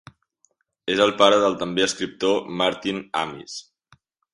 [0.93, 3.65] És el pare del també escriptor Martin Amis.